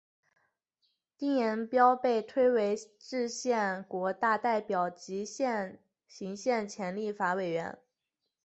[1.15, 5.77] 丁廷标被推为制宪国大代表及行
[6.35, 7.77] 宪前立法委员。